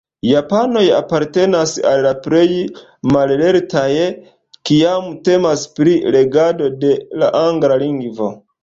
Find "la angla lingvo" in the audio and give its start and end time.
7.23-8.37